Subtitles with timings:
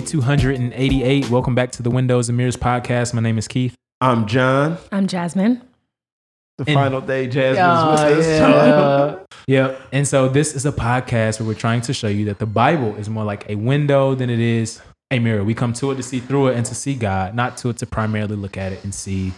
[0.00, 1.30] day 288.
[1.30, 3.14] Welcome back to the Windows and Mirrors podcast.
[3.14, 3.74] My name is Keith.
[4.02, 4.76] I'm John.
[4.92, 5.62] I'm Jasmine.
[6.58, 8.26] The And- final day, Jasmine's Oh, with us.
[8.26, 9.18] yeah.
[9.46, 9.80] yep.
[9.92, 12.94] And so this is a podcast where we're trying to show you that the Bible
[12.96, 15.42] is more like a window than it is a mirror.
[15.44, 17.78] We come to it to see through it and to see God, not to it
[17.78, 19.32] to primarily look at it and see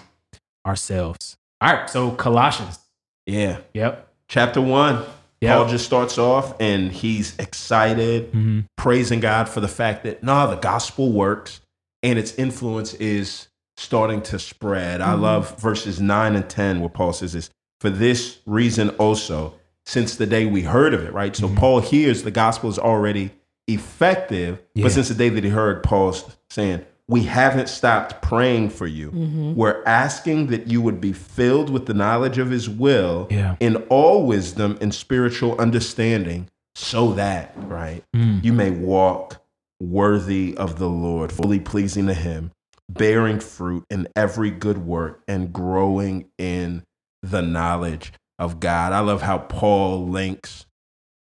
[0.66, 1.37] ourselves.
[1.60, 1.88] All right.
[1.88, 2.80] So Colossians.
[3.27, 3.59] yeah.
[3.74, 4.09] Yep.
[4.27, 5.04] Chapter one.
[5.41, 5.56] Yep.
[5.56, 8.65] Paul just starts off and he's excited, Mhm.
[8.77, 11.60] praising God for the fact that, nah, the gospel works
[12.02, 15.01] and its influence is starting to spread.
[15.01, 19.55] I love verses 9 and 10 where Paul says this, for this reason also,
[19.87, 21.34] since the day we heard of it, right?
[21.37, 23.30] So Paul hears the gospel is already
[23.68, 24.82] effective, Yeah.
[24.82, 29.10] but since the day that he heard, Paul's saying, we haven't stopped praying for you.
[29.56, 33.56] We're asking that you would be filled with the knowledge of his will Yeah.
[33.60, 38.45] in all wisdom and spiritual understanding, so that, right, Mm.
[38.45, 39.42] you may walk
[39.80, 42.50] worthy of the Lord, fully pleasing to him,
[42.90, 46.82] bearing fruit in every good work and growing in
[47.22, 48.93] the knowledge of God.
[48.93, 50.66] I love how Paul links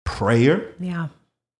[0.06, 1.08] prayer Yeah.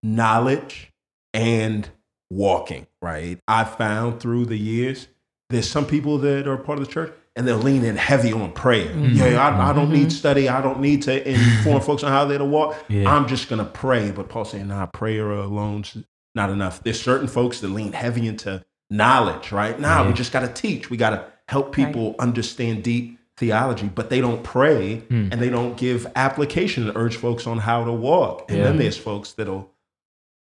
[0.04, 0.92] knowledge
[1.34, 1.90] and
[2.30, 3.40] walking, right?
[3.48, 5.08] I found through the years,
[5.50, 8.92] there's some people that are part of the church and they're leaning heavy on prayer.
[8.98, 10.50] Yeah, I, I don't need study.
[10.50, 12.76] I don't need to inform folks on how they're to walk.
[12.90, 13.10] Yeah.
[13.14, 14.12] I'm just going to pray.
[14.12, 15.96] But Paul's saying, nah, prayer alone's
[16.36, 16.84] not enough.
[16.84, 19.80] There's certain folks that lean heavy into knowledge, right?
[19.80, 20.08] Nah, Yeah.
[20.08, 20.90] we just got to teach.
[20.90, 25.30] We got to help people understand deep theology, but they don't pray Hmm.
[25.32, 28.46] and they don't give application and urge folks on how to walk.
[28.50, 28.64] And Yeah.
[28.66, 29.70] then there's folks that'll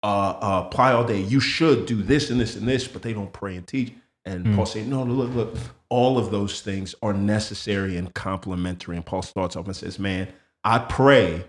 [0.03, 0.07] uh,
[0.41, 1.19] uh, apply all day.
[1.21, 3.93] You should do this and this and this, but they don't pray and teach.
[4.25, 4.55] And Mm.
[4.55, 5.55] Paul saying, no, look, look,
[5.89, 8.95] all of those things are necessary and complementary.
[8.95, 10.27] And Paul starts off and says, man,
[10.63, 11.45] I pray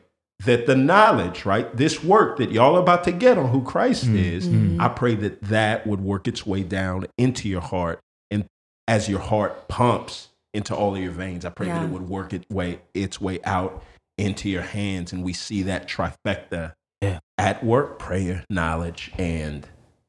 [0.47, 4.07] that the knowledge, right, this work that y'all are about to get on who Christ
[4.07, 4.17] Mm.
[4.17, 4.49] is,
[4.81, 8.01] I pray that that would work its way down into your heart.
[8.31, 8.47] And
[8.89, 12.33] as your heart pumps into all of your veins, I pray that it would work
[12.33, 13.83] its way, its way out
[14.17, 15.13] into your hands.
[15.13, 17.21] And we see that trifecta Yeah.
[17.39, 19.67] at work prayer, knowledge, and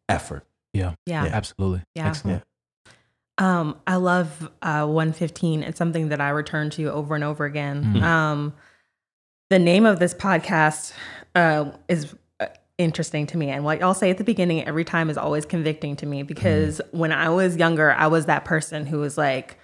[0.09, 0.45] effort.
[0.73, 0.95] Yeah.
[1.05, 1.25] Yeah.
[1.25, 1.83] Absolutely.
[1.95, 2.07] Yeah.
[2.09, 2.43] Excellent.
[3.37, 5.63] Um, I love uh, 115.
[5.63, 7.95] It's something that I return to over and over again.
[7.95, 8.01] Mhm.
[8.01, 8.53] Um,
[9.49, 10.93] the name of this podcast
[11.33, 12.47] uh, is uh,
[12.77, 13.49] interesting to me.
[13.49, 16.81] And what I'll say at the beginning every time is always convicting to me because
[16.91, 19.57] when I was younger, I was that person who was like,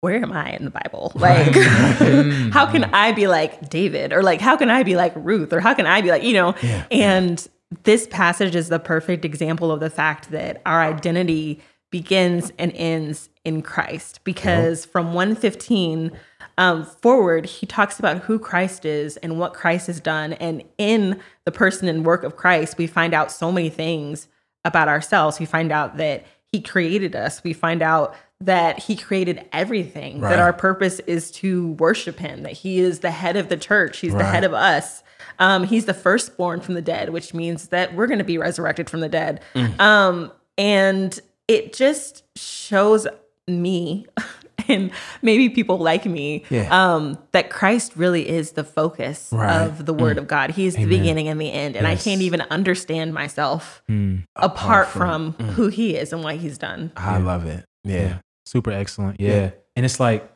[0.00, 1.12] where am I in the Bible?
[1.14, 2.50] Like, Mm.
[2.52, 4.12] how can I be like David?
[4.12, 5.52] Or like, how can I be like Ruth?
[5.52, 6.54] Or how can I be like, you know?
[6.62, 6.86] Yeah.
[6.90, 7.46] And
[7.84, 13.28] this passage is the perfect example of the fact that our identity begins and ends
[13.44, 14.20] in Christ.
[14.24, 16.12] Because from 115
[16.56, 20.32] um, forward, he talks about who Christ is and what Christ has done.
[20.34, 24.28] And in the person and work of Christ, we find out so many things
[24.64, 25.38] about ourselves.
[25.40, 27.42] We find out that he created us.
[27.44, 30.30] We find out that he created everything, Right.
[30.30, 33.98] that our purpose is to worship him, that he is the head of the church,
[33.98, 35.02] he's the head of us.
[35.38, 38.88] Um, he's the firstborn from the dead, which means that we're going to be resurrected
[38.90, 39.40] from the dead.
[39.54, 39.78] Mm.
[39.80, 41.18] Um, and
[41.48, 43.06] it just shows
[43.48, 44.06] me
[44.68, 44.90] and
[45.22, 46.68] maybe people like me Yeah.
[46.94, 49.62] um, that Christ really is the focus Right.
[49.62, 50.50] of the word of God.
[50.50, 50.98] He's the Amen.
[50.98, 51.76] beginning and the end.
[51.76, 52.00] And Yes.
[52.00, 54.24] I can't even understand myself Mm.
[54.36, 56.92] apart from- from who he is and what he's done.
[56.96, 57.64] I love it.
[57.84, 58.18] Yeah.
[58.50, 59.20] Super excellent.
[59.20, 59.28] Yeah.
[59.34, 59.50] Yeah.
[59.76, 60.28] And it's like,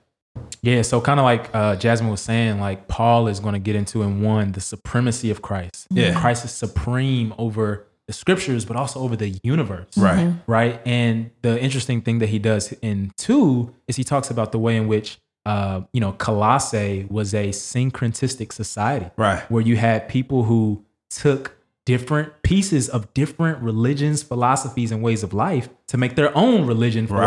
[0.63, 3.77] yeah, so kind of like uh, Jasmine was saying, like Paul is going to get
[3.77, 5.87] into in one the supremacy of Christ.
[5.91, 6.19] Yeah.
[6.21, 9.97] Christ is supreme over the scriptures, but also over the universe.
[9.97, 10.33] Right.
[10.47, 10.81] Right.
[10.87, 14.77] And the interesting thing that he does in two is he talks about the way
[14.77, 19.41] in which, uh, you know, Colossae was a syncretistic society Right.
[19.51, 25.33] where you had people who took different pieces of different religions, philosophies, and ways of
[25.35, 27.21] life to make their own religion, Right.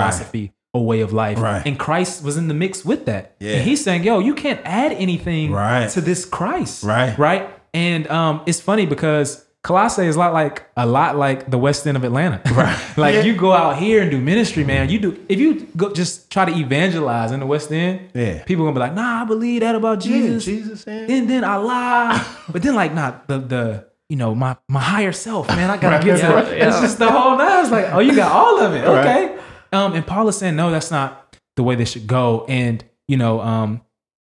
[0.78, 1.40] Or way of life.
[1.40, 1.64] Right.
[1.66, 3.36] And Christ was in the mix with that.
[3.40, 3.54] Yeah.
[3.56, 5.90] And he's saying, yo, you can't add anything Right.
[5.92, 6.84] to this Christ.
[6.84, 7.18] Right.
[7.18, 7.50] Right.
[7.74, 11.86] And um, it's funny because Colossae is a lot like a lot like the West
[11.86, 12.40] End of Atlanta.
[12.54, 12.78] Right.
[12.98, 13.22] like Yeah.
[13.24, 14.90] you go out here and do ministry, man.
[14.90, 18.44] You do if you go just try to evangelize in the West End, Yeah.
[18.44, 20.86] people gonna be like, nah, I believe that about Jesus Jesus.
[20.88, 22.26] and- then then Allah.
[22.50, 25.70] but then like not the the you know my my higher self, man.
[25.70, 26.48] I gotta get to Right.
[26.66, 27.62] it's just the whole night.
[27.62, 28.88] It's like, oh, you got all of it.
[28.88, 29.37] Right.
[29.68, 29.78] Okay.
[29.78, 32.46] Um, and Paul is saying, no, that's not the way they should go.
[32.48, 33.82] And you know, um,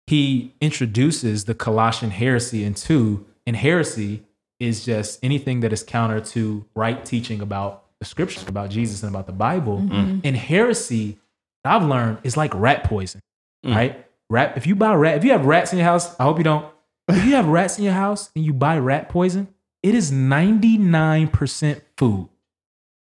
[0.07, 4.23] he introduces the Colossian heresy in two, and heresy
[4.59, 9.13] is just anything that is counter to right teaching about the scriptures, about Jesus and
[9.13, 9.77] about the Bible.
[10.23, 11.17] And heresy,
[11.63, 13.21] I've learned, is like rat poison,
[13.63, 14.05] right?
[14.29, 14.57] Rat.
[14.57, 16.65] If you buy rat, if you have rats in your house, I hope you don't.
[17.09, 19.47] If you have rats in your house and you buy rat poison,
[19.81, 22.29] it is ninety nine percent food.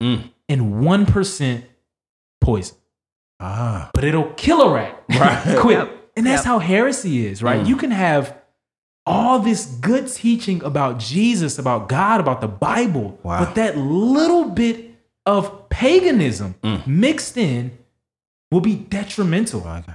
[0.03, 0.31] Mm.
[0.49, 1.63] and 1%
[2.45, 2.77] poison.
[3.41, 3.91] Ah.
[3.95, 5.57] But it'll kill a rat Right.
[5.59, 5.79] quick.
[5.79, 5.91] Yep.
[6.17, 6.47] And that's Yep.
[6.47, 7.61] how heresy is, right?
[7.63, 7.67] Mm.
[7.67, 8.37] You can have
[9.07, 13.45] all this good teaching about Jesus, about God, about the Bible, Wow.
[13.45, 14.93] but that little bit
[15.27, 16.87] of paganism Mm.
[16.87, 17.73] mixed in
[18.53, 19.61] will be detrimental.
[19.67, 19.93] Okay.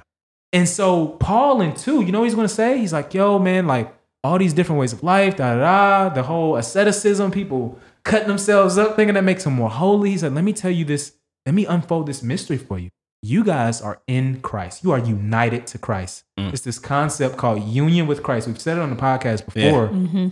[0.51, 2.77] And so Paul in two, you know what he's gonna say?
[2.79, 3.93] He's like, yo, man, like
[4.23, 8.77] all these different ways of life, da da da, the whole asceticism, people cutting themselves
[8.77, 10.09] up, thinking that makes them more holy.
[10.11, 11.13] He said, let me tell you this,
[11.45, 12.89] let me unfold this mystery for you.
[13.21, 14.83] You guys are in Christ.
[14.83, 16.23] You are united to Christ.
[16.39, 16.53] Mm.
[16.53, 18.47] It's this concept called union with Christ.
[18.47, 19.69] We've said it on the podcast Yeah.
[19.69, 20.27] before, Mm-hmm.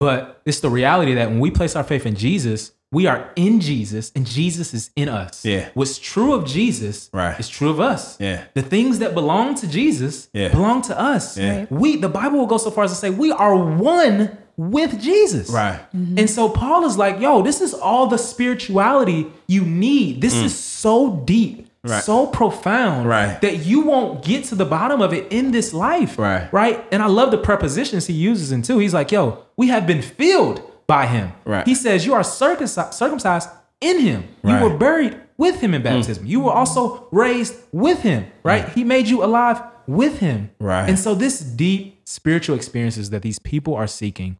[0.00, 3.60] but it's the reality that when we place our faith in Jesus, we are in
[3.60, 5.44] Jesus and Jesus is in us.
[5.44, 5.68] Yeah.
[5.74, 7.38] What's true of Jesus Right.
[7.40, 8.18] is true of us.
[8.20, 8.44] Yeah.
[8.54, 10.48] The things that belong to Jesus Yeah.
[10.48, 11.38] belong to us.
[11.38, 11.58] Yeah.
[11.60, 11.72] Right.
[11.72, 15.50] We the Bible will go so far as to say we are one with Jesus.
[15.50, 15.80] Right.
[15.94, 16.18] Mm-hmm.
[16.18, 20.20] And so Paul is like, yo, this is all the spirituality you need.
[20.20, 20.44] This mm.
[20.44, 21.90] is so deep, Mm.
[21.90, 22.04] Right.
[22.04, 23.40] so profound Right.
[23.40, 26.16] that you won't get to the bottom of it in this life.
[26.16, 26.48] Right.
[26.52, 26.84] Right.
[26.92, 28.78] And I love the prepositions he uses in two.
[28.78, 31.32] He's like, yo, we have been filled by him.
[31.44, 31.66] Right.
[31.66, 33.48] He says, you are circumcised, circumcised
[33.80, 34.28] in him.
[34.44, 36.24] You were buried with him in baptism.
[36.24, 36.28] Mm.
[36.28, 38.26] You were also raised with him.
[38.44, 38.64] Right.
[38.66, 38.74] Mm.
[38.74, 40.50] He made you alive with him.
[40.60, 40.88] Right.
[40.88, 44.38] And so this deep spiritual experiences that these people are seeking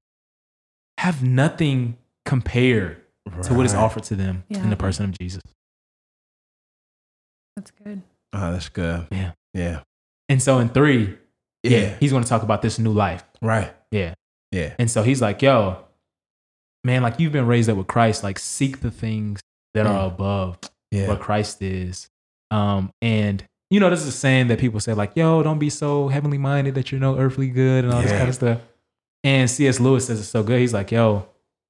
[1.02, 3.02] have nothing compared
[3.42, 4.62] to what is offered to them Yeah.
[4.62, 5.42] in the person of Jesus.
[7.56, 8.02] That's good.
[8.32, 9.08] Oh, that's good.
[9.10, 9.32] Yeah.
[9.52, 9.80] Yeah.
[10.28, 11.18] And so in three,
[11.64, 11.96] yeah, Yeah.
[11.98, 13.24] he's going to talk about this new life.
[13.40, 13.74] Right.
[13.90, 14.14] Yeah.
[14.52, 14.74] Yeah.
[14.78, 15.84] And so he's like, yo,
[16.84, 19.40] man, like you've been raised up with Christ, like seek the things
[19.74, 20.58] that are above
[20.92, 21.08] Yeah.
[21.08, 22.08] what Christ is.
[22.52, 25.70] Um, and you know, this is a saying that people say, like, yo, don't be
[25.70, 28.60] so heavenly minded that you're no earthly good and all this kind of stuff.
[29.24, 29.78] And C.S.
[29.80, 30.60] Lewis says it's so good.
[30.60, 31.28] He's like, yo,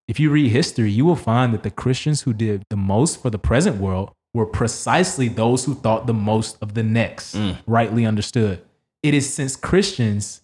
[0.08, 3.30] if you read history, you will find that the Christians who did the most for
[3.30, 7.58] the present world were precisely those who thought the most of the next, Mm.
[7.66, 8.62] rightly understood.
[9.02, 10.42] It is since Christians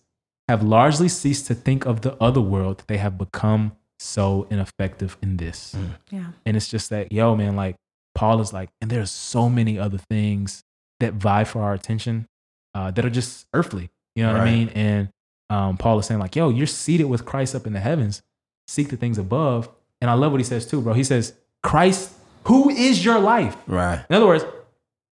[0.48, 5.16] have largely ceased to think of the other world that they have become so ineffective
[5.22, 5.74] in this.
[5.74, 5.90] Mm.
[6.10, 6.26] Yeah.
[6.44, 7.76] And it's just that, yo, man, like
[8.14, 10.62] Paul is like, and there's so many other things
[11.00, 12.26] that vie for our attention
[12.74, 13.88] uh, that are just earthly.
[14.14, 14.68] You know what I mean?
[14.70, 15.08] And
[15.50, 18.22] um, Paul is saying, like, yo, you're seated with Christ up in the heavens.
[18.66, 19.68] Seek the things above.
[20.00, 20.92] And I love what he says too, bro.
[20.92, 22.12] He says, Christ,
[22.44, 23.56] who is your life?
[23.66, 24.04] Right.
[24.08, 24.44] In other words,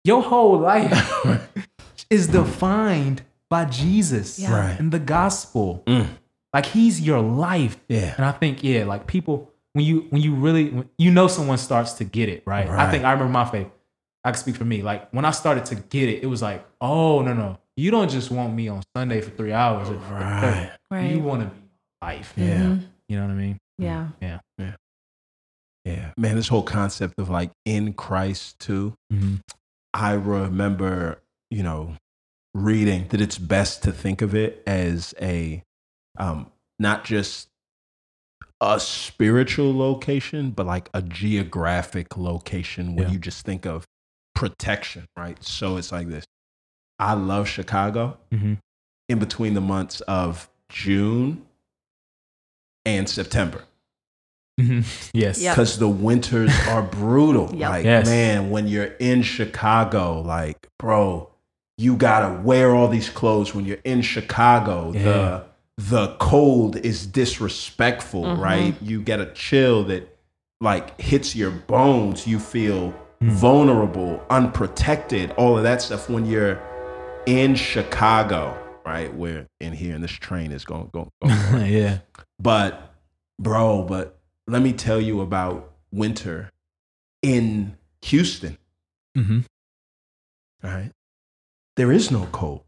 [0.04, 0.92] your whole life
[2.10, 4.54] is defined by Jesus Yeah.
[4.54, 4.80] Right.
[4.80, 5.84] and the gospel.
[5.88, 6.08] Mm.
[6.54, 7.78] Like he's your life.
[7.88, 8.14] Yeah.
[8.18, 11.58] And I think, yeah, like people, when you when you really when you know someone
[11.60, 12.68] starts to get it, right?
[12.68, 13.68] I think I remember my faith.
[14.24, 14.82] I can speak for me.
[14.82, 17.60] Like when I started to get it, it was like, oh no, no.
[17.80, 19.88] You don't just want me on Sunday for three hours.
[19.88, 20.70] Right.
[20.92, 21.12] Right.
[21.12, 21.62] You want to be
[22.02, 22.34] life.
[22.36, 22.58] Yeah.
[22.58, 22.84] Mhm.
[23.08, 23.58] You know what I mean?
[23.78, 24.08] Yeah.
[24.22, 24.40] Yeah.
[25.86, 26.12] Yeah.
[26.18, 28.94] Man, this whole concept of like in Christ too.
[29.12, 29.36] Mm-hmm.
[29.94, 31.96] I remember, you know,
[32.54, 35.64] reading that it's best to think of it as a
[36.20, 37.48] um not just
[38.60, 43.14] a spiritual location, but like a geographic location where Yeah.
[43.14, 43.86] you just think of
[44.36, 45.42] protection, right?
[45.42, 46.26] So it's like this.
[47.00, 48.54] I love Chicago Mm-hmm.
[49.10, 51.44] in between the months of June
[52.86, 53.64] and September
[54.60, 54.82] Mm-hmm.
[55.14, 55.40] Yes.
[55.42, 55.56] Yep.
[55.56, 57.50] because the winters are brutal.
[57.56, 57.70] Yep.
[57.70, 58.06] Like, Yes.
[58.08, 61.30] man, when you're in Chicago, like, bro,
[61.78, 64.92] you gotta wear all these clothes when you're in Chicago.
[64.94, 65.02] Yeah.
[65.02, 65.44] The
[65.78, 68.38] the cold is disrespectful, Mhm.
[68.38, 68.76] right?
[68.82, 70.14] You get a chill that
[70.60, 72.28] like hits your bones.
[72.28, 73.30] You feel Mm.
[73.32, 76.60] vulnerable, unprotected, all of that stuff when you're
[77.30, 79.14] in Chicago, right?
[79.14, 82.00] We're in here and this train is going going, going yeah.
[82.40, 82.94] but,
[83.40, 84.18] bro, but
[84.48, 86.50] let me tell you about winter
[87.22, 88.58] in Houston.
[89.16, 89.40] Mm-hmm.
[90.64, 90.92] All right.
[91.76, 92.64] There is no cold.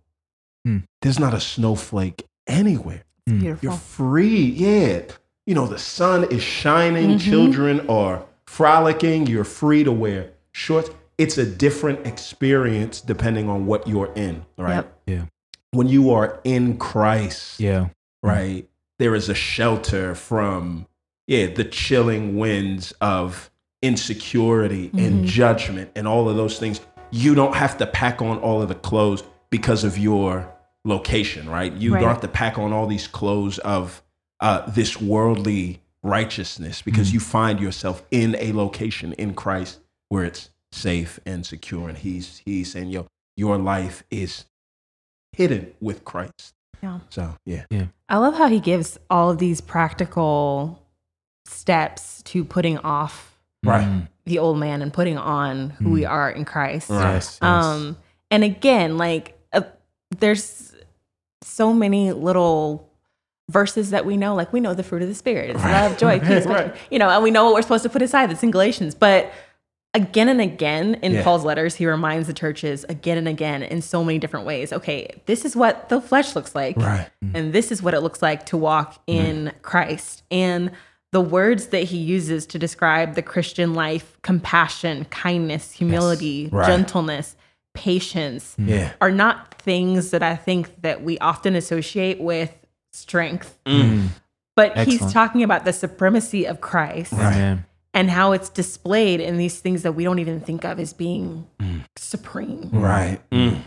[0.63, 0.79] Hmm.
[1.01, 3.03] There's not a snowflake anywhere.
[3.27, 3.39] Mm.
[3.41, 3.69] Beautiful.
[3.69, 4.45] You're free.
[4.45, 5.01] Yeah.
[5.47, 7.19] You know, the sun is shining, Mhm.
[7.19, 10.89] children are frolicking, you're free to wear shorts.
[11.21, 14.77] It's a different experience depending on what you're in, right?
[14.77, 15.01] Yep.
[15.05, 15.25] Yeah.
[15.71, 17.89] When you are in Christ, Yeah.
[18.23, 18.67] right?
[18.97, 20.87] There is a shelter from,
[21.27, 23.51] yeah, the chilling winds of
[23.83, 25.27] insecurity and Mhm.
[25.27, 26.81] judgment and all of those things.
[27.11, 30.47] You don't have to pack on all of the clothes because of your
[30.85, 31.71] location, right?
[31.73, 31.99] You Right.
[31.99, 34.01] don't have to pack on all these clothes of
[34.39, 37.13] uh, this worldly righteousness because Mhm.
[37.13, 39.77] you find yourself in a location in Christ
[40.09, 41.89] where it's safe and secure.
[41.89, 44.45] And he's, he's saying, yo, your life is
[45.33, 46.53] hidden with Christ.
[46.81, 46.99] Yeah.
[47.09, 47.65] So, yeah.
[47.69, 47.85] Yeah.
[48.09, 50.81] I love how he gives all of these practical
[51.45, 53.27] steps to putting off
[53.63, 54.07] Right.
[54.25, 56.89] the old man and putting on who we are in Christ.
[56.89, 57.13] Right.
[57.13, 57.43] Yes, yes.
[57.43, 57.95] Um,
[58.31, 59.61] and again, like uh,
[60.17, 60.73] there's
[61.43, 62.89] so many little
[63.49, 64.33] verses that we know.
[64.33, 66.47] Like we know the fruit of the spirit is love, joy, peace.
[66.47, 66.73] Right.
[66.89, 68.31] You know, and we know what we're supposed to put aside.
[68.31, 68.95] That's in Galatians.
[68.95, 69.31] But
[69.93, 71.23] again and again in Yeah.
[71.23, 74.71] Paul's letters, he reminds the churches again and again in so many different ways.
[74.71, 77.09] Okay, this is what the flesh looks like, Right.
[77.23, 77.31] Mm.
[77.35, 79.15] and this is what it looks like to walk mm.
[79.15, 80.23] in Christ.
[80.31, 80.71] And
[81.11, 86.65] the words that he uses to describe the Christian life compassion, kindness, humility, Right.
[86.67, 87.35] gentleness,
[87.73, 88.69] patience mm.
[88.69, 88.91] Yeah.
[89.01, 92.53] are not things that I think that we often associate with
[92.93, 93.57] strength.
[93.65, 94.07] Mm.
[94.55, 97.65] But he's talking about the supremacy of Christ Amen.
[97.93, 101.47] And how it's displayed in these things that we don't even think of as being
[101.97, 102.69] supreme.
[102.71, 103.19] Right.
[103.31, 103.61] Mm.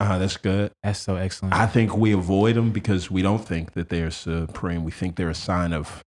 [0.00, 0.72] Ah, that's good.
[0.82, 1.54] That's so excellent.
[1.54, 4.84] I think we avoid them because we don't think that they're supreme.
[4.84, 6.04] We think they're a sign of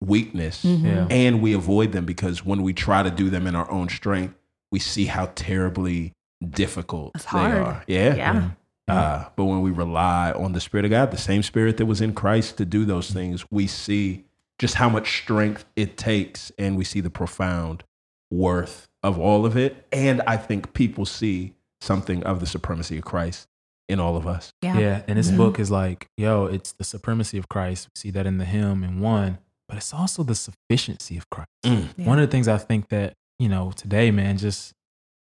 [0.00, 0.64] weakness.
[0.64, 0.84] Mhm.
[0.84, 1.06] yeah.
[1.10, 4.34] And we avoid them because when we try to do them in our own strength,
[4.70, 6.12] we see how terribly
[6.48, 7.56] difficult It's they hard.
[7.58, 7.84] are.
[7.86, 8.14] Yeah.
[8.14, 8.50] Yeah.
[8.86, 12.00] Uh, but when we rely on the Spirit of God, the same Spirit that was
[12.00, 14.24] in Christ to do those things, we see
[14.58, 17.84] just how much strength it takes and we see the profound
[18.30, 19.86] worth of all of it.
[19.92, 23.46] And I think people see something of the supremacy of Christ
[23.88, 24.52] in all of us.
[24.62, 24.78] Yeah.
[24.78, 27.88] Yeah, and this book is like, yo, it's the supremacy of Christ.
[27.88, 29.38] We see that in the hymn in one,
[29.68, 31.48] but it's also the sufficiency of Christ.
[31.64, 31.88] Mm.
[31.96, 32.06] Yeah.
[32.06, 34.74] One of the things I think that you know today, man, just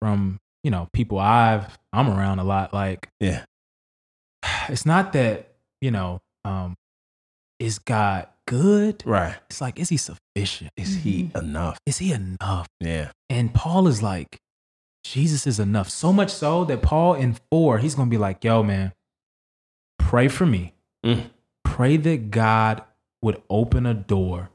[0.01, 3.45] from you know people I've I'm around a lot, like Yeah.
[4.69, 5.49] it's not that
[5.81, 6.77] you know, um,
[7.59, 9.03] is God good?
[9.07, 9.37] Right.
[9.51, 10.71] It's like, is He sufficient?
[10.77, 11.79] Is he enough?
[11.87, 12.69] Is He enough?
[12.81, 13.11] Yeah.
[13.31, 14.39] And Paul is like,
[15.05, 15.89] Jesus is enough.
[15.91, 18.93] So much so that Paul in four, he's gonna be like, yo, man,
[19.99, 20.75] pray for me.
[21.05, 21.31] Mm.
[21.65, 22.83] Pray that God
[23.21, 24.51] would open a door.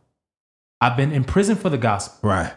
[0.79, 2.53] I've been in prison for the gospel, Right.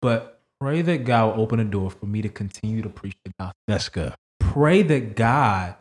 [0.00, 3.30] but pray that God will open a door for me to continue to preach the
[3.38, 3.54] gospel.
[3.68, 4.14] That's good.
[4.40, 5.76] Pray that God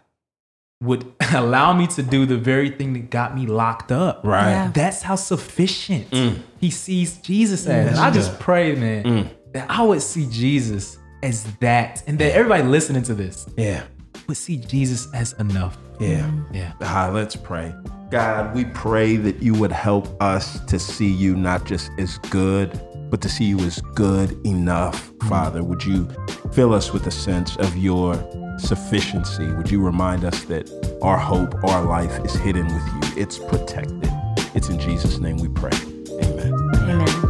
[0.81, 4.21] would allow me to do the very thing that got me locked up.
[4.23, 4.49] Right.
[4.51, 4.71] Yeah.
[4.73, 6.39] That's how sufficient Mm.
[6.59, 7.89] he sees Jesus as.
[7.91, 9.29] And I just pray, man, Mm.
[9.53, 13.81] that I would see Jesus as that, and that everybody listening to this Yeah.
[14.27, 15.77] would see Jesus as enough.
[15.99, 16.29] Yeah.
[16.53, 16.73] Yeah.
[16.81, 17.73] Ah, let's pray.
[18.11, 22.79] God, we pray that you would help us to see you not just as good,
[23.09, 25.27] but to see you as good enough, mm-hmm.
[25.27, 25.63] Father.
[25.63, 26.07] Would you
[26.51, 28.15] fill us with a sense of your
[28.59, 29.51] sufficiency?
[29.53, 30.69] Would you remind us that
[31.01, 33.21] our hope, our life is hidden with you?
[33.21, 34.11] It's protected.
[34.55, 35.77] It's in Jesus' name we pray.
[36.21, 36.53] Amen.
[36.75, 37.26] Amen.